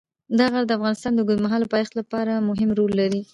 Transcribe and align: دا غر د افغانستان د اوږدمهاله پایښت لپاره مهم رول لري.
دا 0.37 0.45
غر 0.53 0.63
د 0.67 0.71
افغانستان 0.77 1.11
د 1.13 1.19
اوږدمهاله 1.21 1.71
پایښت 1.73 1.93
لپاره 1.99 2.43
مهم 2.49 2.69
رول 2.77 2.91
لري. 3.01 3.21